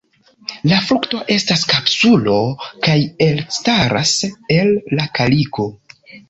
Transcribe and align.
La 0.69 0.77
frukto 0.85 1.19
estas 1.35 1.65
kapsulo 1.73 2.37
kaj 2.87 2.95
elstaras 3.27 4.15
el 4.57 4.73
la 5.01 5.07
kaliko. 5.21 5.69